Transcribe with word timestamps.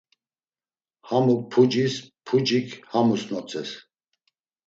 Hamuk 1.09 1.41
pucis, 1.51 1.93
pucik 2.25 2.67
hamus 2.93 3.23
notzes. 3.33 3.71